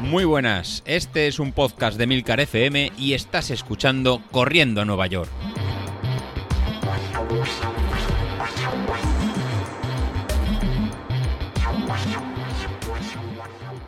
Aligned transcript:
Muy 0.00 0.24
buenas, 0.24 0.82
este 0.86 1.26
es 1.26 1.40
un 1.40 1.52
podcast 1.52 1.98
de 1.98 2.06
Milcar 2.06 2.40
FM 2.40 2.92
y 2.96 3.14
estás 3.14 3.50
escuchando 3.50 4.22
Corriendo 4.30 4.80
a 4.80 4.84
Nueva 4.84 5.06
York. 5.08 5.30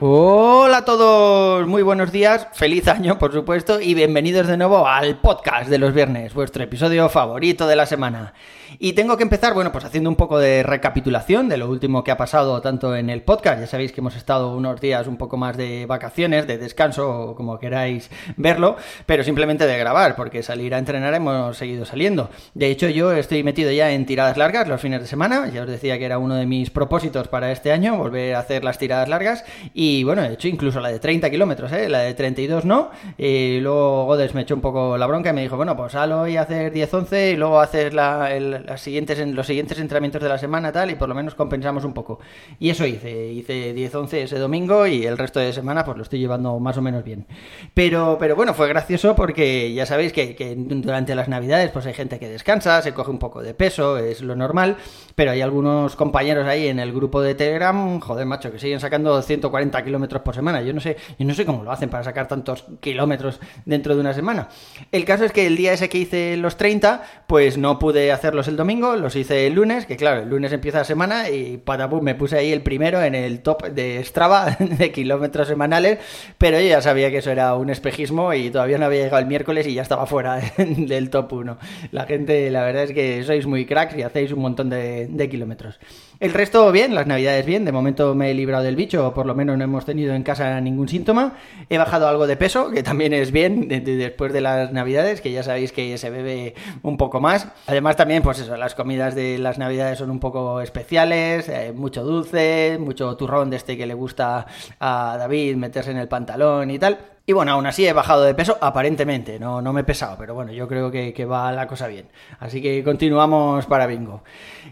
Hola 0.00 0.78
a 0.78 0.84
todos, 0.84 1.66
muy 1.66 1.82
buenos 1.82 2.12
días, 2.12 2.46
feliz 2.52 2.86
año 2.86 3.18
por 3.18 3.32
supuesto 3.32 3.80
y 3.80 3.94
bienvenidos 3.94 4.46
de 4.46 4.56
nuevo 4.56 4.86
al 4.86 5.16
podcast 5.20 5.68
de 5.68 5.78
los 5.78 5.92
viernes, 5.92 6.34
vuestro 6.34 6.62
episodio 6.62 7.08
favorito 7.08 7.66
de 7.66 7.74
la 7.74 7.84
semana. 7.84 8.32
Y 8.78 8.92
tengo 8.92 9.16
que 9.16 9.22
empezar, 9.22 9.54
bueno, 9.54 9.72
pues 9.72 9.84
haciendo 9.84 10.10
un 10.10 10.16
poco 10.16 10.38
de 10.38 10.62
recapitulación 10.62 11.48
de 11.48 11.56
lo 11.56 11.68
último 11.68 12.04
que 12.04 12.10
ha 12.10 12.16
pasado 12.16 12.60
tanto 12.60 12.94
en 12.94 13.10
el 13.10 13.22
podcast, 13.22 13.60
ya 13.60 13.66
sabéis 13.66 13.92
que 13.92 14.00
hemos 14.00 14.16
estado 14.16 14.54
unos 14.56 14.80
días 14.80 15.06
un 15.06 15.16
poco 15.16 15.36
más 15.36 15.56
de 15.56 15.86
vacaciones, 15.86 16.46
de 16.46 16.58
descanso, 16.58 17.34
como 17.36 17.58
queráis 17.58 18.10
verlo, 18.36 18.76
pero 19.06 19.24
simplemente 19.24 19.66
de 19.66 19.78
grabar, 19.78 20.16
porque 20.16 20.42
salir 20.42 20.74
a 20.74 20.78
entrenar 20.78 21.14
hemos 21.14 21.56
seguido 21.56 21.84
saliendo. 21.84 22.30
De 22.54 22.68
hecho, 22.68 22.88
yo 22.88 23.12
estoy 23.12 23.42
metido 23.42 23.70
ya 23.70 23.90
en 23.90 24.06
tiradas 24.06 24.36
largas 24.36 24.68
los 24.68 24.80
fines 24.80 25.00
de 25.00 25.06
semana, 25.06 25.48
ya 25.48 25.62
os 25.62 25.68
decía 25.68 25.98
que 25.98 26.04
era 26.04 26.18
uno 26.18 26.34
de 26.34 26.46
mis 26.46 26.70
propósitos 26.70 27.28
para 27.28 27.52
este 27.52 27.72
año, 27.72 27.96
volver 27.96 28.34
a 28.34 28.40
hacer 28.40 28.64
las 28.64 28.78
tiradas 28.78 29.08
largas, 29.08 29.44
y 29.74 30.04
bueno, 30.04 30.22
he 30.24 30.32
hecho 30.32 30.48
incluso 30.48 30.80
la 30.80 30.90
de 30.90 30.98
30 30.98 31.30
kilómetros, 31.30 31.72
¿eh? 31.72 31.88
la 31.88 32.00
de 32.00 32.14
32 32.14 32.64
no, 32.64 32.90
y 33.16 33.60
luego 33.60 34.06
Godes 34.06 34.34
me 34.34 34.42
echó 34.42 34.54
un 34.54 34.60
poco 34.60 34.96
la 34.96 35.06
bronca 35.06 35.30
y 35.30 35.32
me 35.32 35.42
dijo, 35.42 35.56
bueno, 35.56 35.76
pues 35.76 35.94
halo 35.94 36.24
a 36.24 36.40
hacer 36.40 36.72
10-11 36.72 37.32
y 37.32 37.36
luego 37.36 37.60
hacer 37.60 37.94
la, 37.94 38.34
el, 38.34 38.57
las 38.60 38.80
siguientes, 38.80 39.18
los 39.28 39.46
siguientes 39.46 39.78
entrenamientos 39.78 40.22
de 40.22 40.28
la 40.28 40.38
semana 40.38 40.72
tal 40.72 40.90
y 40.90 40.94
por 40.94 41.08
lo 41.08 41.14
menos 41.14 41.34
compensamos 41.34 41.84
un 41.84 41.94
poco. 41.94 42.20
Y 42.58 42.70
eso 42.70 42.86
hice, 42.86 43.30
hice 43.32 43.74
10-11 43.74 44.12
ese 44.14 44.38
domingo 44.38 44.86
y 44.86 45.06
el 45.06 45.18
resto 45.18 45.40
de 45.40 45.52
semana 45.52 45.84
pues 45.84 45.96
lo 45.96 46.02
estoy 46.02 46.18
llevando 46.18 46.58
más 46.58 46.76
o 46.76 46.82
menos 46.82 47.04
bien. 47.04 47.26
Pero, 47.74 48.16
pero 48.18 48.36
bueno, 48.36 48.54
fue 48.54 48.68
gracioso 48.68 49.14
porque 49.14 49.72
ya 49.72 49.86
sabéis 49.86 50.12
que, 50.12 50.34
que 50.34 50.54
durante 50.56 51.14
las 51.14 51.28
navidades 51.28 51.70
pues 51.70 51.86
hay 51.86 51.94
gente 51.94 52.18
que 52.18 52.28
descansa, 52.28 52.82
se 52.82 52.94
coge 52.94 53.10
un 53.10 53.18
poco 53.18 53.42
de 53.42 53.54
peso, 53.54 53.98
es 53.98 54.22
lo 54.22 54.36
normal, 54.36 54.76
pero 55.14 55.30
hay 55.30 55.40
algunos 55.40 55.96
compañeros 55.96 56.46
ahí 56.46 56.68
en 56.68 56.78
el 56.78 56.92
grupo 56.92 57.20
de 57.20 57.34
Telegram, 57.34 58.00
joder 58.00 58.26
macho, 58.26 58.52
que 58.52 58.58
siguen 58.58 58.80
sacando 58.80 59.20
140 59.20 59.84
kilómetros 59.84 60.22
por 60.22 60.34
semana. 60.34 60.62
Yo 60.62 60.72
no 60.72 60.80
sé, 60.80 60.96
yo 61.18 61.26
no 61.26 61.34
sé 61.34 61.44
cómo 61.44 61.64
lo 61.64 61.72
hacen 61.72 61.90
para 61.90 62.04
sacar 62.04 62.28
tantos 62.28 62.64
kilómetros 62.80 63.40
dentro 63.64 63.94
de 63.94 64.00
una 64.00 64.14
semana. 64.14 64.48
El 64.92 65.04
caso 65.04 65.24
es 65.24 65.32
que 65.32 65.46
el 65.46 65.56
día 65.56 65.72
ese 65.72 65.88
que 65.88 65.98
hice 65.98 66.36
los 66.36 66.56
30, 66.56 67.02
pues 67.26 67.58
no 67.58 67.78
pude 67.78 68.12
hacerlos 68.12 68.47
el 68.48 68.56
domingo, 68.56 68.96
los 68.96 69.14
hice 69.16 69.46
el 69.46 69.54
lunes, 69.54 69.86
que 69.86 69.96
claro, 69.96 70.22
el 70.22 70.28
lunes 70.28 70.52
empieza 70.52 70.78
la 70.78 70.84
semana 70.84 71.30
y 71.30 71.58
patapum, 71.58 72.02
me 72.02 72.14
puse 72.14 72.38
ahí 72.38 72.52
el 72.52 72.62
primero 72.62 73.02
en 73.02 73.14
el 73.14 73.40
top 73.40 73.66
de 73.68 74.02
Strava 74.04 74.56
de 74.58 74.90
kilómetros 74.90 75.48
semanales, 75.48 75.98
pero 76.38 76.58
yo 76.60 76.66
ya 76.66 76.82
sabía 76.82 77.10
que 77.10 77.18
eso 77.18 77.30
era 77.30 77.54
un 77.54 77.70
espejismo 77.70 78.32
y 78.34 78.50
todavía 78.50 78.78
no 78.78 78.86
había 78.86 79.02
llegado 79.04 79.20
el 79.20 79.26
miércoles 79.26 79.66
y 79.66 79.74
ya 79.74 79.82
estaba 79.82 80.06
fuera 80.06 80.40
del 80.58 81.10
top 81.10 81.32
1. 81.32 81.58
La 81.92 82.06
gente, 82.06 82.50
la 82.50 82.64
verdad 82.64 82.84
es 82.84 82.92
que 82.92 83.22
sois 83.24 83.46
muy 83.46 83.66
cracks 83.66 83.96
y 83.96 84.02
hacéis 84.02 84.32
un 84.32 84.40
montón 84.40 84.70
de, 84.70 85.28
kilómetros. 85.30 85.78
El 86.20 86.32
resto 86.32 86.72
bien, 86.72 86.94
las 86.94 87.06
navidades 87.06 87.46
bien, 87.46 87.64
de 87.64 87.70
momento 87.70 88.14
me 88.14 88.30
he 88.30 88.34
librado 88.34 88.64
del 88.64 88.74
bicho, 88.74 89.06
o 89.06 89.14
por 89.14 89.26
lo 89.26 89.34
menos 89.34 89.56
no 89.56 89.64
hemos 89.64 89.84
tenido 89.84 90.14
en 90.14 90.22
casa 90.22 90.60
ningún 90.60 90.88
síntoma. 90.88 91.36
He 91.68 91.78
bajado 91.78 92.08
algo 92.08 92.26
de 92.26 92.36
peso, 92.36 92.70
que 92.70 92.82
también 92.82 93.12
es 93.12 93.30
bien 93.30 93.68
de, 93.68 93.80
de, 93.80 93.96
después 93.96 94.32
de 94.32 94.40
las 94.40 94.72
navidades, 94.72 95.20
que 95.20 95.30
ya 95.30 95.42
sabéis 95.42 95.70
que 95.70 95.96
se 95.98 96.10
bebe 96.10 96.54
un 96.82 96.96
poco 96.96 97.20
más. 97.20 97.48
Además 97.66 97.96
también, 97.96 98.22
pues 98.22 98.37
eso, 98.40 98.56
las 98.56 98.74
comidas 98.74 99.14
de 99.14 99.38
las 99.38 99.58
navidades 99.58 99.98
son 99.98 100.10
un 100.10 100.20
poco 100.20 100.60
especiales, 100.60 101.48
eh, 101.48 101.72
mucho 101.74 102.04
dulce, 102.04 102.78
mucho 102.80 103.16
turrón 103.16 103.50
de 103.50 103.56
este 103.56 103.76
que 103.76 103.86
le 103.86 103.94
gusta 103.94 104.46
a 104.80 105.16
David 105.18 105.56
meterse 105.56 105.90
en 105.90 105.98
el 105.98 106.08
pantalón 106.08 106.70
y 106.70 106.78
tal. 106.78 106.98
Y 107.26 107.34
bueno, 107.34 107.52
aún 107.52 107.66
así 107.66 107.86
he 107.86 107.92
bajado 107.92 108.24
de 108.24 108.34
peso, 108.34 108.56
aparentemente, 108.58 109.38
no, 109.38 109.60
no 109.60 109.74
me 109.74 109.82
he 109.82 109.84
pesado, 109.84 110.16
pero 110.18 110.32
bueno, 110.32 110.50
yo 110.50 110.66
creo 110.66 110.90
que, 110.90 111.24
va 111.26 111.52
la 111.52 111.66
cosa 111.66 111.86
bien. 111.86 112.06
Así 112.40 112.62
que 112.62 112.82
continuamos 112.82 113.66
para 113.66 113.86
bingo. 113.86 114.22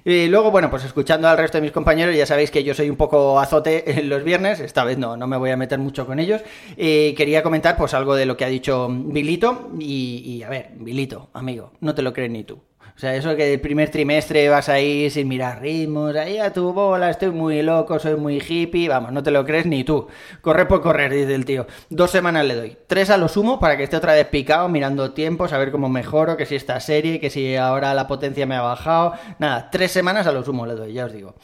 Y 0.02 0.28
luego, 0.28 0.50
bueno, 0.50 0.70
pues 0.70 0.82
escuchando 0.84 1.28
al 1.28 1.36
resto 1.36 1.58
de 1.58 1.62
mis 1.62 1.72
compañeros, 1.72 2.16
ya 2.16 2.24
sabéis 2.24 2.50
que 2.50 2.64
yo 2.64 2.72
soy 2.72 2.88
un 2.88 2.96
poco 2.96 3.38
azote 3.38 4.02
los 4.04 4.24
viernes, 4.24 4.60
esta 4.60 4.84
vez 4.84 4.96
no, 4.96 5.18
no 5.18 5.26
me 5.26 5.36
voy 5.36 5.50
a 5.50 5.56
meter 5.58 5.78
mucho 5.78 6.06
con 6.06 6.18
ellos. 6.18 6.40
Quería 6.76 7.42
comentar 7.42 7.76
pues 7.76 7.92
algo 7.92 8.14
de 8.14 8.24
lo 8.24 8.38
que 8.38 8.46
ha 8.46 8.48
dicho 8.48 8.88
Vilito. 8.90 9.68
Y, 9.78 10.22
y 10.24 10.42
a 10.42 10.48
ver, 10.48 10.70
Vilito, 10.76 11.28
amigo, 11.34 11.72
no 11.80 11.94
te 11.94 12.00
lo 12.00 12.14
crees 12.14 12.30
ni 12.30 12.44
tú. 12.44 12.58
O 12.96 12.98
sea, 12.98 13.14
eso 13.14 13.36
que 13.36 13.52
el 13.52 13.60
primer 13.60 13.90
trimestre 13.90 14.48
vas 14.48 14.70
ahí 14.70 15.10
sin 15.10 15.28
mirar 15.28 15.60
ritmos, 15.60 16.16
ahí 16.16 16.38
a 16.38 16.50
tu 16.54 16.72
bola, 16.72 17.10
estoy 17.10 17.30
muy 17.30 17.60
loco, 17.60 17.98
soy 17.98 18.16
muy 18.16 18.40
hippie, 18.40 18.88
vamos, 18.88 19.12
no 19.12 19.22
te 19.22 19.30
lo 19.30 19.44
crees 19.44 19.66
ni 19.66 19.84
tú. 19.84 20.06
Corre 20.40 20.64
por 20.64 20.80
correr, 20.80 21.12
dice 21.12 21.34
el 21.34 21.44
tío. 21.44 21.66
Dos 21.90 22.10
semanas 22.10 22.46
le 22.46 22.54
doy. 22.54 22.78
Tres 22.86 23.10
a 23.10 23.18
lo 23.18 23.28
sumo 23.28 23.60
para 23.60 23.76
que 23.76 23.82
esté 23.82 23.98
otra 23.98 24.14
vez 24.14 24.26
picado, 24.28 24.70
mirando 24.70 25.12
tiempos, 25.12 25.52
a 25.52 25.58
ver 25.58 25.72
cómo 25.72 25.90
mejoro, 25.90 26.38
que 26.38 26.46
si 26.46 26.54
esta 26.54 26.80
serie, 26.80 27.20
que 27.20 27.28
si 27.28 27.54
ahora 27.56 27.92
la 27.92 28.06
potencia 28.06 28.46
me 28.46 28.54
ha 28.54 28.62
bajado. 28.62 29.12
Nada, 29.38 29.68
tres 29.70 29.92
semanas 29.92 30.26
a 30.26 30.32
lo 30.32 30.42
sumo 30.42 30.64
le 30.64 30.74
doy, 30.74 30.94
ya 30.94 31.04
os 31.04 31.12
digo. 31.12 31.34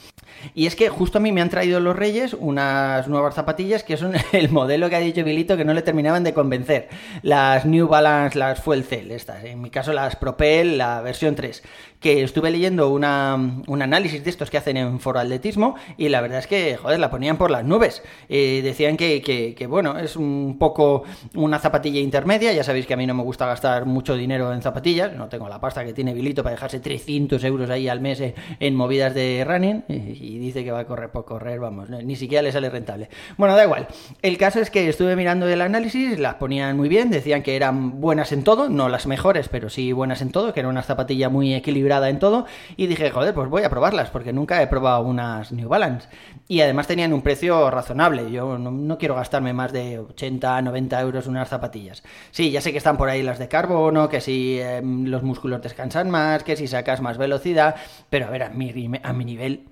Y 0.54 0.66
es 0.66 0.74
que 0.74 0.88
justo 0.88 1.18
a 1.18 1.20
mí 1.20 1.32
me 1.32 1.42
han 1.42 1.50
traído 1.50 1.80
los 1.80 1.94
Reyes 1.94 2.34
unas 2.38 3.08
nuevas 3.08 3.34
zapatillas 3.34 3.82
que 3.82 3.98
son 3.98 4.14
el 4.32 4.48
modelo 4.48 4.88
que 4.88 4.96
ha 4.96 5.00
dicho 5.00 5.22
Vilito 5.22 5.58
que 5.58 5.66
no 5.66 5.74
le 5.74 5.82
terminaban 5.82 6.24
de 6.24 6.32
convencer. 6.32 6.88
Las 7.20 7.66
New 7.66 7.88
Balance, 7.88 8.38
las 8.38 8.60
Fuel 8.62 8.84
Cell, 8.84 9.10
estas. 9.10 9.44
En 9.44 9.60
mi 9.60 9.68
caso 9.68 9.92
las 9.92 10.16
Propel, 10.16 10.78
la 10.78 11.02
versión 11.02 11.34
3 11.42 11.60
que 12.02 12.22
estuve 12.22 12.50
leyendo 12.50 12.90
un 12.90 13.04
análisis 13.04 14.22
de 14.24 14.28
estos 14.28 14.50
que 14.50 14.58
hacen 14.58 14.76
en 14.76 14.98
Foro 14.98 15.20
Atletismo 15.20 15.76
y 15.96 16.08
la 16.08 16.20
verdad 16.20 16.40
es 16.40 16.48
que, 16.48 16.76
joder, 16.76 16.98
la 16.98 17.10
ponían 17.10 17.38
por 17.38 17.50
las 17.50 17.64
nubes. 17.64 18.02
Eh, 18.28 18.60
decían 18.62 18.96
que, 18.96 19.22
que, 19.22 19.66
bueno, 19.66 19.98
es 19.98 20.16
un 20.16 20.56
poco 20.58 21.04
una 21.34 21.60
zapatilla 21.60 22.00
intermedia, 22.00 22.52
ya 22.52 22.64
sabéis 22.64 22.86
que 22.86 22.94
a 22.94 22.96
mí 22.96 23.06
no 23.06 23.14
me 23.14 23.22
gusta 23.22 23.46
gastar 23.46 23.86
mucho 23.86 24.16
dinero 24.16 24.52
en 24.52 24.62
zapatillas, 24.62 25.14
no 25.14 25.28
tengo 25.28 25.48
la 25.48 25.60
pasta 25.60 25.84
que 25.84 25.92
tiene 25.92 26.12
Vilito 26.12 26.42
para 26.42 26.56
dejarse 26.56 26.80
300 26.80 27.42
euros 27.44 27.70
ahí 27.70 27.88
al 27.88 28.00
mes 28.00 28.20
en 28.58 28.74
movidas 28.74 29.14
de 29.14 29.44
running 29.46 29.84
y 29.88 30.38
dice 30.38 30.64
que 30.64 30.72
va 30.72 30.80
a 30.80 30.86
correr 30.86 31.10
por 31.10 31.24
correr, 31.24 31.60
vamos, 31.60 31.88
ni 31.88 32.16
siquiera 32.16 32.42
le 32.42 32.50
sale 32.50 32.68
rentable. 32.68 33.08
Bueno, 33.36 33.54
da 33.54 33.64
igual. 33.64 33.86
El 34.22 34.36
caso 34.38 34.60
es 34.60 34.70
que 34.70 34.88
estuve 34.88 35.14
mirando 35.14 35.48
el 35.48 35.60
análisis, 35.60 36.18
las 36.18 36.34
ponían 36.34 36.76
muy 36.76 36.88
bien, 36.88 37.10
decían 37.10 37.44
que 37.44 37.54
eran 37.54 38.00
buenas 38.00 38.32
en 38.32 38.42
todo, 38.42 38.68
no 38.68 38.88
las 38.88 39.06
mejores, 39.06 39.48
pero 39.48 39.70
sí 39.70 39.92
buenas 39.92 40.20
en 40.20 40.32
todo, 40.32 40.52
que 40.52 40.60
era 40.60 40.68
una 40.68 40.82
zapatilla 40.82 41.28
muy 41.28 41.54
equilibrada 41.54 41.91
en 42.08 42.18
todo 42.18 42.46
y 42.76 42.86
dije, 42.86 43.10
joder, 43.10 43.34
pues 43.34 43.48
voy 43.48 43.62
a 43.62 43.70
probarlas 43.70 44.10
porque 44.10 44.32
nunca 44.32 44.62
he 44.62 44.66
probado 44.66 45.02
unas 45.02 45.52
New 45.52 45.68
Balance 45.68 46.08
y 46.48 46.60
además 46.60 46.86
tenían 46.86 47.12
un 47.12 47.22
precio 47.22 47.70
razonable, 47.70 48.30
yo 48.30 48.58
no, 48.58 48.70
no 48.70 48.98
quiero 48.98 49.14
gastarme 49.14 49.52
más 49.52 49.72
de 49.72 49.98
80, 49.98 50.62
90 50.62 51.00
euros 51.00 51.26
unas 51.26 51.48
zapatillas. 51.48 52.02
Sí, 52.30 52.50
ya 52.50 52.60
sé 52.60 52.72
que 52.72 52.78
están 52.78 52.96
por 52.96 53.08
ahí 53.08 53.22
las 53.22 53.38
de 53.38 53.48
carbono, 53.48 54.08
que 54.08 54.20
si 54.20 54.58
eh, 54.58 54.80
los 54.82 55.22
músculos 55.22 55.62
descansan 55.62 56.10
más, 56.10 56.42
que 56.42 56.56
si 56.56 56.66
sacas 56.66 57.00
más 57.00 57.18
velocidad, 57.18 57.76
pero 58.10 58.26
a 58.26 58.30
ver, 58.30 58.44
a 58.44 58.48
mi, 58.48 58.90
a 59.02 59.12
mi 59.12 59.24
nivel 59.24 59.71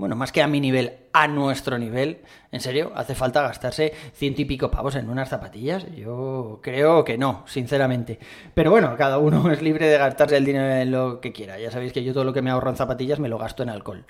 bueno, 0.00 0.16
más 0.16 0.32
que 0.32 0.42
a 0.42 0.48
mi 0.48 0.60
nivel, 0.60 0.94
a 1.12 1.28
nuestro 1.28 1.78
nivel, 1.78 2.20
en 2.50 2.60
serio, 2.60 2.90
hace 2.94 3.14
falta 3.14 3.42
gastarse 3.42 3.92
ciento 4.14 4.40
y 4.40 4.46
pico 4.46 4.70
pavos 4.70 4.96
en 4.96 5.10
unas 5.10 5.28
zapatillas. 5.28 5.86
Yo 5.94 6.58
creo 6.62 7.04
que 7.04 7.18
no, 7.18 7.44
sinceramente. 7.46 8.18
Pero 8.54 8.70
bueno, 8.70 8.96
cada 8.96 9.18
uno 9.18 9.50
es 9.52 9.60
libre 9.60 9.86
de 9.86 9.98
gastarse 9.98 10.38
el 10.38 10.44
dinero 10.44 10.74
en 10.74 10.90
lo 10.90 11.20
que 11.20 11.32
quiera. 11.32 11.58
Ya 11.58 11.70
sabéis 11.70 11.92
que 11.92 12.02
yo 12.02 12.14
todo 12.14 12.24
lo 12.24 12.32
que 12.32 12.42
me 12.42 12.50
ahorro 12.50 12.70
en 12.70 12.76
zapatillas 12.76 13.20
me 13.20 13.28
lo 13.28 13.38
gasto 13.38 13.62
en 13.62 13.68
alcohol. 13.68 14.04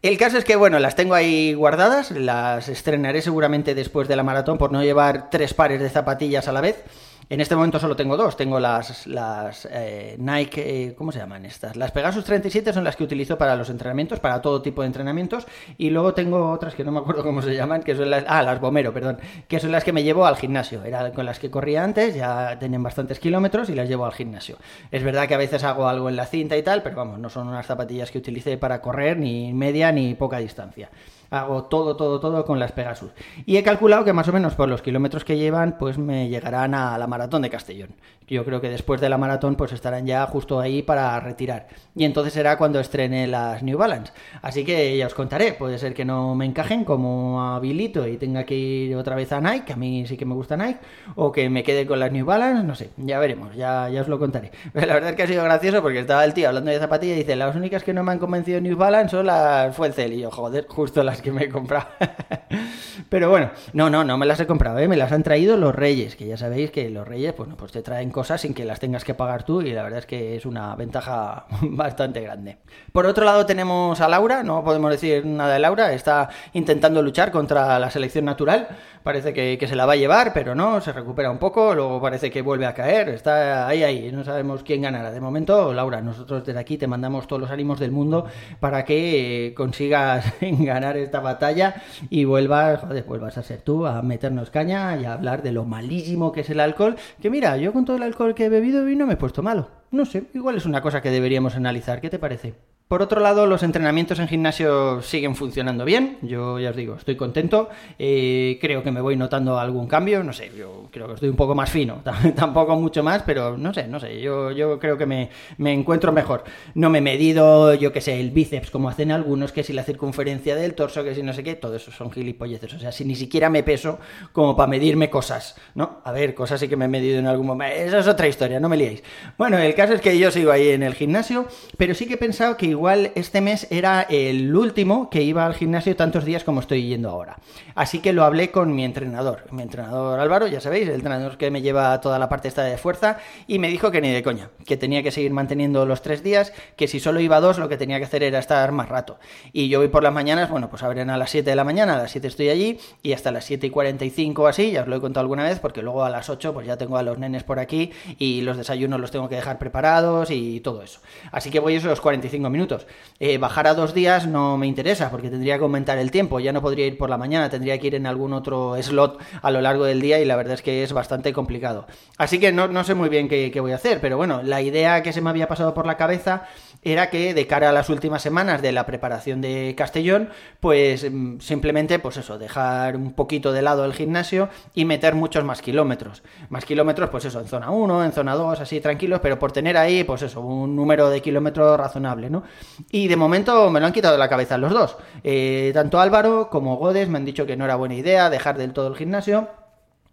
El 0.00 0.16
caso 0.16 0.38
es 0.38 0.44
que, 0.44 0.56
bueno, 0.56 0.78
las 0.78 0.96
tengo 0.96 1.14
ahí 1.14 1.52
guardadas, 1.52 2.10
las 2.12 2.68
estrenaré 2.68 3.20
seguramente 3.20 3.74
después 3.74 4.08
de 4.08 4.16
la 4.16 4.22
maratón 4.22 4.56
por 4.56 4.72
no 4.72 4.82
llevar 4.82 5.28
tres 5.28 5.52
pares 5.52 5.80
de 5.80 5.90
zapatillas 5.90 6.48
a 6.48 6.52
la 6.52 6.62
vez. 6.62 6.84
En 7.30 7.40
este 7.40 7.54
momento 7.54 7.78
solo 7.78 7.94
tengo 7.94 8.16
dos. 8.16 8.36
Tengo 8.36 8.58
las, 8.58 9.06
las 9.06 9.68
eh, 9.70 10.16
Nike, 10.18 10.88
eh, 10.88 10.94
¿cómo 10.96 11.12
se 11.12 11.20
llaman 11.20 11.46
estas? 11.46 11.76
Las 11.76 11.92
Pegasus 11.92 12.24
37 12.24 12.72
son 12.72 12.82
las 12.82 12.96
que 12.96 13.04
utilizo 13.04 13.38
para 13.38 13.54
los 13.54 13.70
entrenamientos, 13.70 14.18
para 14.18 14.42
todo 14.42 14.60
tipo 14.62 14.82
de 14.82 14.88
entrenamientos. 14.88 15.46
Y 15.78 15.90
luego 15.90 16.12
tengo 16.12 16.50
otras 16.50 16.74
que 16.74 16.82
no 16.82 16.90
me 16.90 16.98
acuerdo 16.98 17.22
cómo 17.22 17.40
se 17.40 17.54
llaman, 17.54 17.84
que 17.84 17.94
son 17.94 18.10
las... 18.10 18.24
Ah, 18.26 18.42
las 18.42 18.60
Bomero, 18.60 18.92
perdón. 18.92 19.18
Que 19.46 19.60
son 19.60 19.70
las 19.70 19.84
que 19.84 19.92
me 19.92 20.02
llevo 20.02 20.26
al 20.26 20.34
gimnasio. 20.34 20.82
Era 20.82 21.12
con 21.12 21.24
las 21.24 21.38
que 21.38 21.52
corría 21.52 21.84
antes, 21.84 22.16
ya 22.16 22.58
tenían 22.58 22.82
bastantes 22.82 23.20
kilómetros 23.20 23.70
y 23.70 23.76
las 23.76 23.88
llevo 23.88 24.06
al 24.06 24.12
gimnasio. 24.12 24.56
Es 24.90 25.04
verdad 25.04 25.28
que 25.28 25.34
a 25.34 25.38
veces 25.38 25.62
hago 25.62 25.86
algo 25.86 26.08
en 26.08 26.16
la 26.16 26.26
cinta 26.26 26.56
y 26.56 26.64
tal, 26.64 26.82
pero 26.82 26.96
vamos, 26.96 27.20
no 27.20 27.30
son 27.30 27.46
unas 27.46 27.64
zapatillas 27.64 28.10
que 28.10 28.18
utilicé 28.18 28.58
para 28.58 28.80
correr 28.80 29.16
ni 29.16 29.52
media 29.52 29.92
ni 29.92 30.14
poca 30.14 30.38
distancia 30.38 30.90
hago 31.30 31.64
todo, 31.64 31.96
todo, 31.96 32.20
todo 32.20 32.44
con 32.44 32.58
las 32.58 32.72
Pegasus. 32.72 33.10
Y 33.46 33.56
he 33.56 33.62
calculado 33.62 34.04
que 34.04 34.12
más 34.12 34.28
o 34.28 34.32
menos 34.32 34.54
por 34.54 34.68
los 34.68 34.82
kilómetros 34.82 35.24
que 35.24 35.38
llevan, 35.38 35.78
pues 35.78 35.98
me 35.98 36.28
llegarán 36.28 36.74
a 36.74 36.98
la 36.98 37.06
maratón 37.06 37.42
de 37.42 37.50
Castellón. 37.50 37.90
Yo 38.26 38.44
creo 38.44 38.60
que 38.60 38.68
después 38.68 39.00
de 39.00 39.08
la 39.08 39.18
maratón 39.18 39.56
pues 39.56 39.72
estarán 39.72 40.06
ya 40.06 40.24
justo 40.26 40.60
ahí 40.60 40.82
para 40.82 41.18
retirar. 41.18 41.66
Y 41.96 42.04
entonces 42.04 42.32
será 42.32 42.56
cuando 42.58 42.78
estrene 42.78 43.26
las 43.26 43.62
New 43.64 43.76
Balance. 43.76 44.12
Así 44.40 44.64
que 44.64 44.96
ya 44.96 45.06
os 45.06 45.14
contaré, 45.14 45.52
puede 45.54 45.78
ser 45.78 45.94
que 45.94 46.04
no 46.04 46.36
me 46.36 46.46
encajen 46.46 46.84
como 46.84 47.42
habilito 47.42 48.06
y 48.06 48.16
tenga 48.18 48.44
que 48.44 48.54
ir 48.54 48.96
otra 48.96 49.16
vez 49.16 49.32
a 49.32 49.40
Nike, 49.40 49.72
a 49.72 49.76
mí 49.76 50.06
sí 50.06 50.16
que 50.16 50.24
me 50.24 50.34
gusta 50.34 50.56
Nike, 50.56 50.78
o 51.16 51.32
que 51.32 51.50
me 51.50 51.64
quede 51.64 51.86
con 51.86 51.98
las 51.98 52.12
New 52.12 52.24
Balance, 52.24 52.62
no 52.62 52.76
sé, 52.76 52.90
ya 52.98 53.18
veremos, 53.18 53.56
ya, 53.56 53.88
ya 53.88 54.02
os 54.02 54.08
lo 54.08 54.20
contaré. 54.20 54.52
Pero 54.72 54.86
la 54.86 54.94
verdad 54.94 55.10
es 55.10 55.16
que 55.16 55.22
ha 55.24 55.26
sido 55.26 55.42
gracioso 55.42 55.82
porque 55.82 55.98
estaba 55.98 56.24
el 56.24 56.32
tío 56.32 56.48
hablando 56.48 56.70
de 56.70 56.78
zapatillas 56.78 57.16
y 57.16 57.20
dice, 57.20 57.34
las 57.34 57.56
únicas 57.56 57.82
que 57.82 57.92
no 57.92 58.04
me 58.04 58.12
han 58.12 58.20
convencido 58.20 58.60
New 58.60 58.76
Balance 58.76 59.10
son 59.10 59.26
las 59.26 59.74
Fuelcel. 59.74 60.12
Y 60.12 60.20
yo, 60.20 60.30
joder, 60.30 60.66
justo 60.68 61.02
que 61.22 61.32
me 61.32 61.44
he 61.44 61.48
comprado. 61.48 61.86
Pero 63.08 63.30
bueno, 63.30 63.50
no, 63.72 63.90
no, 63.90 64.04
no 64.04 64.18
me 64.18 64.26
las 64.26 64.40
he 64.40 64.46
comprado, 64.46 64.78
¿eh? 64.78 64.88
me 64.88 64.96
las 64.96 65.12
han 65.12 65.22
traído 65.22 65.56
los 65.56 65.74
reyes, 65.74 66.16
que 66.16 66.26
ya 66.26 66.36
sabéis 66.36 66.70
que 66.70 66.90
los 66.90 67.06
reyes, 67.06 67.32
pues 67.32 67.72
te 67.72 67.82
traen 67.82 68.10
cosas 68.10 68.40
sin 68.40 68.54
que 68.54 68.64
las 68.64 68.80
tengas 68.80 69.04
que 69.04 69.14
pagar 69.14 69.44
tú 69.44 69.62
y 69.62 69.72
la 69.72 69.82
verdad 69.82 70.00
es 70.00 70.06
que 70.06 70.36
es 70.36 70.46
una 70.46 70.74
ventaja 70.76 71.46
bastante 71.62 72.20
grande. 72.20 72.58
Por 72.92 73.06
otro 73.06 73.24
lado 73.24 73.46
tenemos 73.46 74.00
a 74.00 74.08
Laura, 74.08 74.42
no 74.42 74.62
podemos 74.64 74.90
decir 74.90 75.24
nada 75.26 75.54
de 75.54 75.60
Laura, 75.60 75.92
está 75.92 76.28
intentando 76.52 77.02
luchar 77.02 77.30
contra 77.30 77.78
la 77.78 77.90
selección 77.90 78.24
natural, 78.24 78.68
parece 79.02 79.32
que, 79.32 79.56
que 79.58 79.66
se 79.66 79.76
la 79.76 79.86
va 79.86 79.94
a 79.94 79.96
llevar, 79.96 80.32
pero 80.32 80.54
no, 80.54 80.80
se 80.80 80.92
recupera 80.92 81.30
un 81.30 81.38
poco, 81.38 81.74
luego 81.74 82.00
parece 82.00 82.30
que 82.30 82.42
vuelve 82.42 82.66
a 82.66 82.74
caer, 82.74 83.08
está 83.10 83.66
ahí, 83.66 83.82
ahí, 83.82 84.12
no 84.12 84.24
sabemos 84.24 84.62
quién 84.62 84.82
ganará. 84.82 85.10
De 85.10 85.20
momento, 85.20 85.72
Laura, 85.72 86.00
nosotros 86.00 86.44
desde 86.44 86.60
aquí 86.60 86.76
te 86.78 86.86
mandamos 86.86 87.26
todos 87.26 87.40
los 87.40 87.50
ánimos 87.50 87.78
del 87.78 87.90
mundo 87.90 88.26
para 88.60 88.84
que 88.84 89.46
eh, 89.46 89.54
consigas 89.54 90.32
ganar 90.40 90.96
esta 90.96 91.20
batalla 91.20 91.82
y 92.08 92.24
vuelvas, 92.24 92.80
joder, 92.80 93.04
vuelvas 93.04 93.38
a 93.38 93.42
ser 93.42 93.62
tú, 93.62 93.86
a 93.86 94.02
meternos 94.02 94.50
caña 94.50 94.96
y 94.96 95.04
a 95.04 95.14
hablar 95.14 95.42
de 95.42 95.52
lo 95.52 95.64
malísimo 95.64 96.32
que 96.32 96.40
es 96.40 96.50
el 96.50 96.60
alcohol, 96.60 96.96
que 97.20 97.30
mira, 97.30 97.56
yo 97.56 97.72
con 97.72 97.84
todo 97.84 97.96
el 97.96 98.02
alcohol 98.02 98.34
que 98.34 98.46
he 98.46 98.48
bebido 98.48 98.88
y 98.88 98.96
no 98.96 99.06
me 99.06 99.14
he 99.14 99.16
puesto 99.16 99.42
malo. 99.42 99.68
No 99.90 100.04
sé, 100.04 100.24
igual 100.34 100.56
es 100.56 100.66
una 100.66 100.82
cosa 100.82 101.00
que 101.00 101.10
deberíamos 101.10 101.56
analizar, 101.56 102.00
¿qué 102.00 102.10
te 102.10 102.18
parece? 102.18 102.54
Por 102.90 103.02
otro 103.02 103.20
lado, 103.20 103.46
los 103.46 103.62
entrenamientos 103.62 104.18
en 104.18 104.26
gimnasio 104.26 105.00
siguen 105.00 105.36
funcionando 105.36 105.84
bien. 105.84 106.18
Yo 106.22 106.58
ya 106.58 106.70
os 106.70 106.76
digo, 106.76 106.96
estoy 106.96 107.14
contento. 107.14 107.68
Eh, 108.00 108.58
creo 108.60 108.82
que 108.82 108.90
me 108.90 109.00
voy 109.00 109.14
notando 109.14 109.60
algún 109.60 109.86
cambio. 109.86 110.24
No 110.24 110.32
sé, 110.32 110.50
yo 110.58 110.88
creo 110.90 111.06
que 111.06 111.14
estoy 111.14 111.28
un 111.28 111.36
poco 111.36 111.54
más 111.54 111.70
fino. 111.70 112.02
Tampoco 112.34 112.74
mucho 112.74 113.04
más, 113.04 113.22
pero 113.22 113.56
no 113.56 113.72
sé, 113.72 113.86
no 113.86 114.00
sé. 114.00 114.20
Yo, 114.20 114.50
yo 114.50 114.80
creo 114.80 114.98
que 114.98 115.06
me, 115.06 115.30
me 115.56 115.72
encuentro 115.72 116.10
mejor. 116.10 116.42
No 116.74 116.90
me 116.90 116.98
he 116.98 117.00
medido, 117.00 117.74
yo 117.74 117.92
qué 117.92 118.00
sé, 118.00 118.18
el 118.18 118.32
bíceps 118.32 118.72
como 118.72 118.88
hacen 118.88 119.12
algunos, 119.12 119.52
que 119.52 119.62
si 119.62 119.72
la 119.72 119.84
circunferencia 119.84 120.56
del 120.56 120.74
torso, 120.74 121.04
que 121.04 121.14
si 121.14 121.22
no 121.22 121.32
sé 121.32 121.44
qué, 121.44 121.54
todo 121.54 121.76
eso 121.76 121.92
son 121.92 122.10
gilipolleces. 122.10 122.74
O 122.74 122.80
sea, 122.80 122.90
si 122.90 123.04
ni 123.04 123.14
siquiera 123.14 123.50
me 123.50 123.62
peso 123.62 124.00
como 124.32 124.56
para 124.56 124.66
medirme 124.68 125.10
cosas, 125.10 125.54
¿no? 125.76 126.00
A 126.02 126.10
ver, 126.10 126.34
cosas 126.34 126.58
sí 126.58 126.66
que 126.66 126.74
me 126.74 126.86
he 126.86 126.88
medido 126.88 127.20
en 127.20 127.28
algún 127.28 127.46
momento. 127.46 127.72
Esa 127.72 128.00
es 128.00 128.08
otra 128.08 128.26
historia, 128.26 128.58
no 128.58 128.68
me 128.68 128.76
liéis. 128.76 129.04
Bueno, 129.38 129.58
el 129.58 129.76
caso 129.76 129.92
es 129.92 130.00
que 130.00 130.18
yo 130.18 130.32
sigo 130.32 130.50
ahí 130.50 130.70
en 130.70 130.82
el 130.82 130.94
gimnasio, 130.94 131.46
pero 131.76 131.94
sí 131.94 132.08
que 132.08 132.14
he 132.14 132.18
pensado 132.18 132.56
que 132.56 132.79
igual 132.80 133.12
este 133.14 133.42
mes 133.42 133.66
era 133.68 134.06
el 134.08 134.56
último 134.56 135.10
que 135.10 135.20
iba 135.20 135.44
al 135.44 135.52
gimnasio 135.52 135.94
tantos 135.96 136.24
días 136.24 136.44
como 136.44 136.60
estoy 136.60 136.88
yendo 136.88 137.10
ahora. 137.10 137.36
Así 137.74 137.98
que 137.98 138.14
lo 138.14 138.24
hablé 138.24 138.50
con 138.50 138.74
mi 138.74 138.86
entrenador, 138.86 139.44
mi 139.50 139.60
entrenador 139.60 140.18
Álvaro, 140.18 140.46
ya 140.46 140.62
sabéis, 140.62 140.88
el 140.88 140.94
entrenador 140.94 141.36
que 141.36 141.50
me 141.50 141.60
lleva 141.60 142.00
toda 142.00 142.18
la 142.18 142.30
parte 142.30 142.48
esta 142.48 142.62
de 142.62 142.78
fuerza, 142.78 143.18
y 143.46 143.58
me 143.58 143.68
dijo 143.68 143.90
que 143.90 144.00
ni 144.00 144.10
de 144.10 144.22
coña, 144.22 144.48
que 144.64 144.78
tenía 144.78 145.02
que 145.02 145.10
seguir 145.10 145.30
manteniendo 145.30 145.84
los 145.84 146.00
tres 146.00 146.22
días, 146.22 146.54
que 146.76 146.88
si 146.88 147.00
solo 147.00 147.20
iba 147.20 147.38
dos 147.40 147.58
lo 147.58 147.68
que 147.68 147.76
tenía 147.76 147.98
que 147.98 148.06
hacer 148.06 148.22
era 148.22 148.38
estar 148.38 148.72
más 148.72 148.88
rato. 148.88 149.18
Y 149.52 149.68
yo 149.68 149.78
voy 149.78 149.88
por 149.88 150.02
las 150.02 150.14
mañanas, 150.14 150.48
bueno, 150.48 150.70
pues 150.70 150.82
abren 150.82 151.10
a 151.10 151.18
las 151.18 151.28
7 151.28 151.50
de 151.50 151.56
la 151.56 151.64
mañana, 151.64 151.96
a 151.96 151.98
las 151.98 152.12
7 152.12 152.28
estoy 152.28 152.48
allí, 152.48 152.80
y 153.02 153.12
hasta 153.12 153.30
las 153.30 153.44
7 153.44 153.66
y 153.66 153.70
45 153.70 154.46
así, 154.46 154.70
ya 154.70 154.82
os 154.82 154.88
lo 154.88 154.96
he 154.96 155.00
contado 155.02 155.20
alguna 155.20 155.44
vez, 155.44 155.60
porque 155.60 155.82
luego 155.82 156.02
a 156.02 156.08
las 156.08 156.30
8 156.30 156.54
pues 156.54 156.66
ya 156.66 156.78
tengo 156.78 156.96
a 156.96 157.02
los 157.02 157.18
nenes 157.18 157.44
por 157.44 157.58
aquí 157.58 157.92
y 158.18 158.40
los 158.40 158.56
desayunos 158.56 158.98
los 158.98 159.10
tengo 159.10 159.28
que 159.28 159.34
dejar 159.36 159.58
preparados 159.58 160.30
y 160.30 160.60
todo 160.60 160.82
eso. 160.82 161.00
Así 161.30 161.50
que 161.50 161.60
voy 161.60 161.74
esos 161.74 162.00
45 162.00 162.48
minutos. 162.48 162.69
Eh, 163.18 163.38
bajar 163.38 163.66
a 163.66 163.74
dos 163.74 163.92
días 163.94 164.26
no 164.26 164.56
me 164.56 164.66
interesa 164.66 165.10
porque 165.10 165.28
tendría 165.28 165.58
que 165.58 165.64
aumentar 165.64 165.98
el 165.98 166.10
tiempo, 166.10 166.40
ya 166.40 166.52
no 166.52 166.62
podría 166.62 166.86
ir 166.86 166.96
por 166.96 167.10
la 167.10 167.18
mañana, 167.18 167.50
tendría 167.50 167.78
que 167.78 167.88
ir 167.88 167.94
en 167.94 168.06
algún 168.06 168.32
otro 168.32 168.80
slot 168.80 169.20
a 169.42 169.50
lo 169.50 169.60
largo 169.60 169.84
del 169.84 170.00
día 170.00 170.20
y 170.20 170.24
la 170.24 170.36
verdad 170.36 170.54
es 170.54 170.62
que 170.62 170.82
es 170.82 170.92
bastante 170.92 171.32
complicado. 171.32 171.86
Así 172.16 172.38
que 172.38 172.52
no, 172.52 172.68
no 172.68 172.84
sé 172.84 172.94
muy 172.94 173.08
bien 173.08 173.28
qué, 173.28 173.60
voy 173.60 173.72
a 173.72 173.76
hacer, 173.76 174.00
pero 174.00 174.16
bueno, 174.16 174.42
la 174.42 174.62
idea 174.62 175.02
que 175.02 175.12
se 175.12 175.20
me 175.20 175.30
había 175.30 175.48
pasado 175.48 175.74
por 175.74 175.86
la 175.86 175.96
cabeza 175.96 176.44
era 176.82 177.10
que 177.10 177.34
de 177.34 177.46
cara 177.46 177.68
a 177.68 177.72
las 177.72 177.90
últimas 177.90 178.22
semanas 178.22 178.62
de 178.62 178.72
la 178.72 178.86
preparación 178.86 179.40
de 179.42 179.74
Castellón, 179.76 180.30
pues 180.60 181.10
mm, 181.10 181.40
simplemente, 181.40 181.98
pues 181.98 182.16
eso, 182.16 182.38
dejar 182.38 182.96
un 182.96 183.12
poquito 183.12 183.52
de 183.52 183.62
lado 183.62 183.84
el 183.84 183.92
gimnasio 183.92 184.48
y 184.74 184.84
meter 184.86 185.14
muchos 185.14 185.44
más 185.44 185.60
kilómetros. 185.60 186.22
Más 186.48 186.64
kilómetros, 186.64 187.10
pues 187.10 187.26
eso, 187.26 187.40
en 187.40 187.48
zona 187.48 187.70
1, 187.70 188.04
en 188.04 188.12
zona 188.12 188.34
2, 188.34 188.60
así 188.60 188.80
tranquilos, 188.80 189.20
pero 189.20 189.38
por 189.38 189.52
tener 189.52 189.76
ahí, 189.76 190.04
pues 190.04 190.22
eso, 190.22 190.40
un 190.40 190.74
número 190.74 191.10
de 191.10 191.20
kilómetros 191.20 191.78
razonable, 191.78 192.30
¿no? 192.30 192.44
Y 192.90 193.08
de 193.08 193.16
momento 193.16 193.70
me 193.70 193.80
lo 193.80 193.86
han 193.86 193.92
quitado 193.92 194.12
de 194.14 194.18
la 194.18 194.28
cabeza 194.28 194.58
los 194.58 194.72
dos. 194.72 194.96
Eh, 195.22 195.70
tanto 195.74 196.00
Álvaro 196.00 196.48
como 196.50 196.76
Godes 196.76 197.08
me 197.08 197.18
han 197.18 197.24
dicho 197.24 197.46
que 197.46 197.56
no 197.56 197.64
era 197.64 197.76
buena 197.76 197.94
idea 197.94 198.30
dejar 198.30 198.56
del 198.58 198.72
todo 198.72 198.88
el 198.88 198.96
gimnasio 198.96 199.48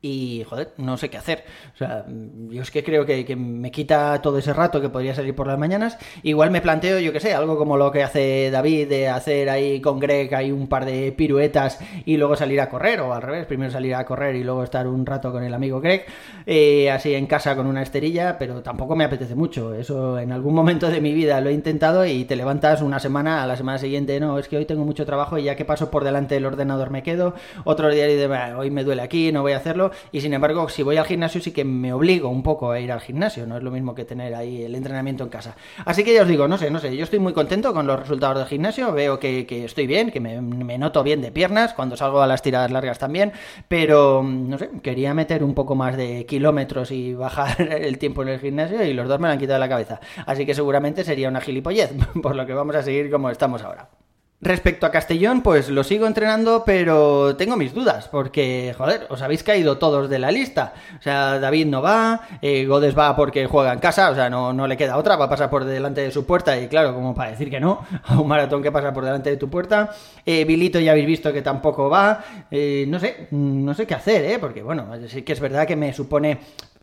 y, 0.07 0.43
joder, 0.43 0.71
no 0.77 0.97
sé 0.97 1.09
qué 1.09 1.17
hacer. 1.17 1.43
O 1.73 1.77
sea, 1.77 2.05
yo 2.07 2.61
es 2.61 2.71
que 2.71 2.83
creo 2.83 3.05
que, 3.05 3.35
me 3.35 3.71
quita 3.71 4.21
todo 4.21 4.37
ese 4.37 4.53
rato 4.53 4.79
que 4.81 4.89
podría 4.89 5.13
salir 5.13 5.35
por 5.35 5.47
las 5.47 5.59
mañanas. 5.59 5.97
Igual 6.23 6.51
me 6.51 6.61
planteo, 6.61 6.99
yo 6.99 7.11
qué 7.11 7.19
sé, 7.19 7.33
algo 7.33 7.57
como 7.57 7.77
lo 7.77 7.91
que 7.91 8.03
hace 8.03 8.49
David, 8.51 8.87
de 8.87 9.09
hacer 9.09 9.49
ahí 9.49 9.81
con 9.81 9.99
Greg 9.99 10.33
hay 10.33 10.51
un 10.51 10.67
par 10.67 10.85
de 10.85 11.11
piruetas 11.11 11.79
y 12.05 12.17
luego 12.17 12.35
salir 12.35 12.61
a 12.61 12.69
correr, 12.69 13.01
o 13.01 13.13
al 13.13 13.21
revés, 13.21 13.45
primero 13.45 13.71
salir 13.71 13.95
a 13.95 14.05
correr 14.05 14.35
y 14.35 14.43
luego 14.43 14.63
estar 14.63 14.87
un 14.87 15.05
rato 15.05 15.31
con 15.31 15.43
el 15.43 15.53
amigo 15.53 15.81
Greg, 15.81 16.05
eh, 16.45 16.89
así 16.89 17.13
en 17.13 17.27
casa 17.27 17.55
con 17.55 17.67
una 17.67 17.81
esterilla, 17.81 18.37
pero 18.39 18.61
tampoco 18.61 18.95
me 18.95 19.03
apetece 19.03 19.35
mucho. 19.35 19.73
Eso 19.73 20.19
en 20.19 20.31
algún 20.31 20.53
momento 20.53 20.89
de 20.89 21.01
mi 21.01 21.13
vida 21.13 21.41
lo 21.41 21.49
he 21.49 21.53
intentado 21.53 22.05
y 22.05 22.25
te 22.25 22.35
levantas 22.35 22.81
una 22.81 22.99
semana, 22.99 23.43
a 23.43 23.47
la 23.47 23.57
semana 23.57 23.77
siguiente, 23.77 24.19
no, 24.19 24.39
es 24.39 24.47
que 24.47 24.57
hoy 24.57 24.65
tengo 24.65 24.85
mucho 24.85 25.05
trabajo 25.05 25.37
y 25.37 25.43
ya 25.43 25.55
que 25.55 25.65
paso 25.65 25.91
por 25.91 26.03
delante 26.03 26.35
del 26.35 26.45
ordenador 26.45 26.91
me 26.91 27.03
quedo. 27.03 27.33
Otro 27.65 27.89
día 27.89 28.09
y 28.09 28.15
de, 28.15 28.27
hoy 28.55 28.71
me 28.71 28.83
duele 28.83 29.01
aquí, 29.01 29.31
no 29.31 29.41
voy 29.41 29.51
a 29.51 29.57
hacerlo 29.57 29.91
y 30.11 30.21
sin 30.21 30.33
embargo 30.33 30.69
si 30.69 30.83
voy 30.83 30.97
al 30.97 31.05
gimnasio 31.05 31.41
sí 31.41 31.51
que 31.51 31.63
me 31.63 31.93
obligo 31.93 32.29
un 32.29 32.43
poco 32.43 32.71
a 32.71 32.79
ir 32.79 32.91
al 32.91 33.01
gimnasio, 33.01 33.45
no 33.45 33.57
es 33.57 33.63
lo 33.63 33.71
mismo 33.71 33.95
que 33.95 34.05
tener 34.05 34.35
ahí 34.35 34.63
el 34.63 34.75
entrenamiento 34.75 35.23
en 35.23 35.29
casa. 35.29 35.55
Así 35.85 36.03
que 36.03 36.13
ya 36.13 36.23
os 36.23 36.27
digo, 36.27 36.47
no 36.47 36.57
sé, 36.57 36.71
no 36.71 36.79
sé, 36.79 36.95
yo 36.95 37.03
estoy 37.03 37.19
muy 37.19 37.33
contento 37.33 37.73
con 37.73 37.87
los 37.87 37.99
resultados 37.99 38.37
del 38.37 38.47
gimnasio, 38.47 38.91
veo 38.91 39.19
que, 39.19 39.45
que 39.45 39.65
estoy 39.65 39.87
bien, 39.87 40.11
que 40.11 40.19
me, 40.19 40.77
noto 40.77 41.03
bien 41.03 41.21
de 41.21 41.31
piernas, 41.31 41.73
cuando 41.73 41.97
salgo 41.97 42.21
a 42.21 42.27
las 42.27 42.41
tiradas 42.41 42.71
largas 42.71 42.99
también, 42.99 43.31
pero 43.67 44.23
no 44.23 44.57
sé, 44.57 44.69
quería 44.81 45.13
meter 45.13 45.43
un 45.43 45.53
poco 45.53 45.75
más 45.75 45.97
de 45.97 46.25
kilómetros 46.25 46.91
y 46.91 47.13
bajar 47.13 47.61
el 47.71 47.97
tiempo 47.97 48.21
en 48.21 48.29
el 48.29 48.39
gimnasio 48.39 48.83
y 48.83 48.93
los 48.93 49.07
dos 49.07 49.19
me 49.19 49.27
lo 49.27 49.33
han 49.33 49.39
quitado 49.39 49.55
de 49.55 49.59
la 49.59 49.69
cabeza. 49.69 49.99
Así 50.25 50.45
que 50.45 50.53
seguramente 50.53 51.03
sería 51.03 51.29
una 51.29 51.41
gilipollez, 51.41 51.91
por 52.21 52.35
lo 52.35 52.45
que 52.45 52.53
vamos 52.53 52.75
a 52.75 52.83
seguir 52.83 53.09
como 53.11 53.29
estamos 53.29 53.61
ahora. 53.63 53.89
Respecto 54.39 54.85
a 54.85 54.91
Castellón, 54.91 55.41
pues 55.41 55.67
lo 55.67 55.83
sigo 55.83 56.05
entrenando, 56.05 56.61
pero 56.63 57.35
tengo 57.37 57.57
mis 57.57 57.73
dudas, 57.73 58.07
porque, 58.07 58.71
joder, 58.77 59.07
os 59.09 59.23
habéis 59.23 59.41
caído 59.41 59.79
todos 59.79 60.11
de 60.11 60.19
la 60.19 60.29
lista. 60.29 60.75
O 60.99 61.01
sea, 61.01 61.39
David 61.39 61.65
no 61.65 61.81
va, 61.81 62.21
eh, 62.43 62.67
Godes 62.67 62.95
va 62.95 63.15
porque 63.15 63.47
juega 63.47 63.73
en 63.73 63.79
casa, 63.79 64.11
o 64.11 64.15
sea, 64.15 64.29
no, 64.29 64.53
no 64.53 64.67
le 64.67 64.77
queda 64.77 64.97
otra, 64.97 65.15
va 65.15 65.25
a 65.25 65.29
pasar 65.29 65.49
por 65.49 65.65
delante 65.65 66.01
de 66.01 66.11
su 66.11 66.27
puerta, 66.27 66.55
y 66.55 66.67
claro, 66.67 66.93
como 66.93 67.15
para 67.15 67.31
decir 67.31 67.49
que 67.49 67.59
no, 67.59 67.83
a 68.03 68.19
un 68.19 68.27
maratón 68.27 68.61
que 68.61 68.71
pasa 68.71 68.93
por 68.93 69.03
delante 69.03 69.31
de 69.31 69.37
tu 69.37 69.49
puerta. 69.49 69.89
Eh, 70.23 70.45
Bilito 70.45 70.79
ya 70.79 70.91
habéis 70.91 71.07
visto 71.07 71.33
que 71.33 71.41
tampoco 71.41 71.89
va, 71.89 72.23
eh, 72.51 72.85
no 72.87 72.99
sé, 72.99 73.29
no 73.31 73.73
sé 73.73 73.87
qué 73.87 73.95
hacer, 73.95 74.23
¿eh? 74.23 74.37
Porque, 74.37 74.61
bueno, 74.61 74.85
sí 75.07 75.23
que 75.23 75.33
es 75.33 75.39
verdad 75.39 75.65
que 75.65 75.75
me 75.75 75.93
supone 75.93 76.37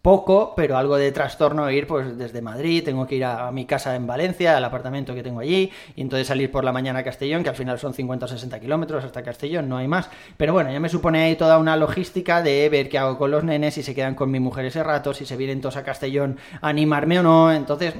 poco, 0.05 0.53
pero 0.55 0.77
algo 0.77 0.99
de 0.99 1.13
trastorno 1.13 1.71
ir 1.71 1.87
pues 1.87 2.19
desde 2.19 2.43
Madrid, 2.43 2.85
tengo 2.85 3.07
que 3.07 3.15
ir 3.15 3.25
a, 3.25 3.51
mi 3.53 3.65
casa 3.65 3.97
en 3.97 4.07
Valencia, 4.07 4.55
al 4.55 4.63
apartamento 4.63 5.15
que 5.15 5.23
tengo 5.23 5.41
allí, 5.41 5.73
y 5.97 6.03
entonces 6.03 6.27
salir 6.27 6.53
por 6.53 6.63
la 6.63 6.73
mañana 6.73 6.99
a 6.99 7.03
Castellón, 7.03 7.43
que 7.43 7.49
al 7.49 7.57
final 7.57 7.79
son 7.79 7.95
50 7.95 8.27
o 8.27 8.29
60 8.29 8.61
kilómetros 8.61 9.03
hasta 9.03 9.23
Castellón, 9.23 9.67
no 9.67 9.79
hay 9.79 9.89
más. 9.89 10.11
Pero 10.37 10.53
bueno, 10.53 10.71
ya 10.71 10.79
me 10.79 10.91
supone 10.91 11.23
ahí 11.23 11.37
toda 11.37 11.57
una 11.57 11.75
logística 11.79 12.43
de 12.43 12.69
ver 12.69 12.91
qué 12.91 12.99
hago 12.99 13.17
con 13.17 13.31
los 13.31 13.45
nenes, 13.45 13.73
si 13.73 13.83
se 13.83 13.95
quedan 13.95 14.15
con 14.15 14.31
mi 14.31 14.41
mujer 14.41 14.67
ese 14.67 14.83
rato, 14.83 15.15
si 15.15 15.25
se 15.25 15.39
vienen 15.39 15.63
todos 15.63 15.79
a 15.79 15.85
Castellón 15.85 16.37
a 16.61 16.69
animarme 16.69 17.21
o 17.21 17.23
no, 17.23 17.51
entonces, 17.51 17.95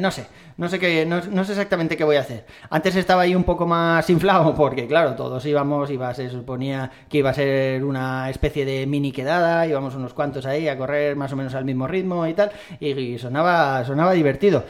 no 0.00 0.10
sé 0.10 0.26
no 0.56 0.70
sé 0.70 0.78
qué, 0.78 1.04
no, 1.04 1.20
no, 1.20 1.44
sé 1.44 1.52
exactamente 1.52 1.96
qué 1.96 2.04
voy 2.04 2.16
a 2.16 2.20
hacer. 2.20 2.46
Antes 2.70 2.96
estaba 2.96 3.22
ahí 3.22 3.34
un 3.34 3.44
poco 3.44 3.66
más 3.66 4.08
inflado 4.10 4.54
porque, 4.54 4.86
claro, 4.86 5.14
todos 5.14 5.44
íbamos, 5.44 5.90
iba, 5.90 6.12
se 6.14 6.30
suponía 6.30 6.90
que 7.08 7.18
iba 7.18 7.30
a 7.30 7.34
ser 7.34 7.84
una 7.84 8.30
especie 8.30 8.64
de 8.64 8.86
mini 8.86 9.12
quedada, 9.12 9.66
íbamos 9.66 9.94
unos 9.94 10.14
cuantos 10.14 10.46
ahí 10.46 10.68
a 10.68 10.78
correr 10.78 11.14
más 11.16 11.32
o 11.32 11.36
menos 11.36 11.54
al 11.54 11.64
mismo 11.64 11.86
ritmo 11.86 12.26
y 12.26 12.32
tal, 12.32 12.52
y, 12.80 12.90
y 12.90 13.18
sonaba, 13.18 13.84
sonaba 13.84 14.12
divertido. 14.12 14.64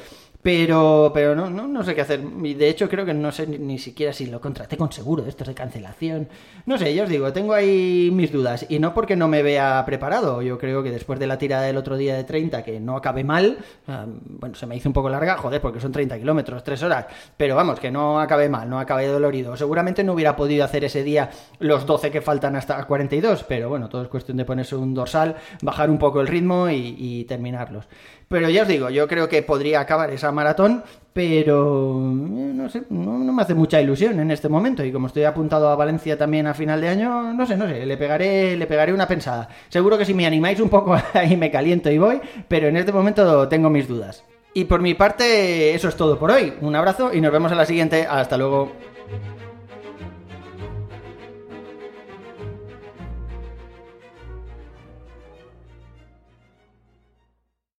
Pero, 0.47 1.11
pero 1.13 1.35
no, 1.35 1.51
no, 1.51 1.67
no 1.67 1.83
sé 1.83 1.93
qué 1.97 2.03
hacer. 2.03 2.21
Y 2.45 2.55
de 2.55 2.69
hecho, 2.69 2.89
creo 2.89 3.05
que 3.05 3.13
no 3.13 3.33
sé 3.33 3.49
ni, 3.49 3.81
siquiera 3.81 4.13
si 4.13 4.27
lo 4.27 4.41
contraté 4.41 4.77
con 4.77 4.93
seguro 4.93 5.25
de 5.25 5.31
estos 5.31 5.49
de 5.49 5.55
cancelación. 5.55 6.29
No 6.67 6.79
sé, 6.79 6.95
yo 6.95 7.03
os 7.03 7.09
digo, 7.09 7.33
tengo 7.33 7.53
ahí 7.53 8.11
mis 8.13 8.31
dudas. 8.31 8.65
Y 8.69 8.79
no 8.79 8.95
porque 8.95 9.17
no 9.17 9.27
me 9.27 9.43
vea 9.43 9.83
preparado. 9.85 10.43
Yo 10.43 10.57
creo 10.57 10.85
que 10.85 10.93
después 10.93 11.19
de 11.19 11.27
la 11.27 11.37
tirada 11.37 11.65
del 11.65 11.77
otro 11.77 11.97
día 11.97 12.15
de 12.15 12.23
30, 12.23 12.63
que 12.63 12.79
no 12.79 12.97
acabé 12.97 13.25
mal, 13.25 13.59
bueno, 13.89 14.55
se 14.55 14.67
me 14.67 14.77
hizo 14.77 14.89
un 14.89 14.93
poco 14.93 15.09
larga, 15.09 15.37
joder, 15.37 15.61
porque 15.61 15.81
son 15.81 15.91
30 15.91 16.17
kilómetros, 16.17 16.63
3 16.63 16.81
horas. 16.85 17.07
Pero 17.37 17.57
vamos, 17.57 17.81
que 17.81 17.91
no 17.91 18.21
acabé 18.21 18.49
mal, 18.49 18.71
no 18.71 18.79
acabé 18.79 19.09
dolorido. 19.09 19.57
Seguramente 19.57 20.05
no 20.05 20.13
hubiera 20.13 20.37
podido 20.37 20.65
hacer 20.65 20.85
ese 20.85 21.03
día 21.03 21.29
los 21.59 21.87
12 21.87 22.13
que 22.13 22.21
faltan 22.21 22.55
hasta 22.55 22.85
42, 22.85 23.43
pero 23.49 23.69
bueno, 23.69 23.89
todo 23.89 24.03
es 24.03 24.09
cuestión 24.09 24.37
de 24.37 24.45
ponerse 24.45 24.77
un 24.77 24.95
dorsal, 24.95 25.35
bajar 25.61 25.91
un 25.91 25.99
poco 25.99 26.21
el 26.21 26.29
ritmo 26.29 26.71
y 26.71 27.25
terminarlos. 27.25 27.89
Pero 28.29 28.51
ya 28.51 28.63
os 28.63 28.69
digo, 28.69 28.91
yo 28.91 29.07
creo 29.07 29.29
que 29.29 29.43
podría 29.43 29.81
acabar 29.81 30.11
esa 30.11 30.33
maratón, 30.33 30.83
pero 31.13 31.97
eh, 32.01 32.53
no 32.55 32.69
sé, 32.69 32.83
no, 32.91 33.19
me 33.33 33.43
hace 33.43 33.55
mucha 33.55 33.81
ilusión 33.81 34.19
en 34.19 34.33
este 34.33 34.49
momento. 34.49 34.85
Y 34.85 34.91
como 34.91 35.07
estoy 35.07 35.25
apuntado 35.25 35.69
a 35.69 35.77
Valencia 35.77 36.19
también 36.19 36.49
a 36.49 36.55
final 36.55 36.81
de 36.81 36.89
año, 36.89 37.33
no 37.33 37.47
sé, 37.47 37.57
no 37.57 37.69
sé, 37.69 37.87
le 37.87 37.97
pegaré, 37.97 38.57
le 38.57 38.67
pegaré 38.67 38.93
una 38.93 39.07
pensada. 39.07 39.49
Seguro 39.69 39.97
que 39.97 40.05
si 40.05 40.13
me 40.13 40.27
animáis 40.27 40.59
un 40.59 40.69
poco 40.69 40.97
ahí 41.15 41.37
me 41.37 41.51
caliento 41.51 41.91
y 41.91 41.99
voy, 41.99 42.21
pero 42.49 42.67
en 42.67 42.77
este 42.77 42.93
momento 42.93 43.49
tengo 43.49 43.71
mis 43.71 43.87
dudas. 43.87 44.25
Y 44.55 44.65
por 44.65 44.81
mi 44.81 44.95
parte, 44.95 45.75
eso 45.75 45.89
es 45.89 45.97
todo 45.97 46.19
por 46.19 46.31
hoy. 46.31 46.55
Un 46.63 46.75
abrazo 46.75 47.13
y 47.13 47.21
nos 47.21 47.31
vemos 47.31 47.53
en 47.53 47.59
la 47.59 47.67
siguiente. 47.67 48.07
Hasta 48.09 48.39
luego. 48.39 48.73